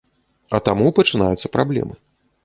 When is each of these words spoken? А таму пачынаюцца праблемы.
А 0.57 0.59
таму 0.67 0.87
пачынаюцца 0.99 1.51
праблемы. 1.57 1.93